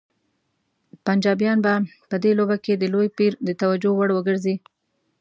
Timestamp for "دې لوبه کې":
2.23-2.73